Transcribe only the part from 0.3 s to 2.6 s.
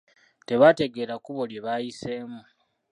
Tebategeera kkubo lye baayiseemu.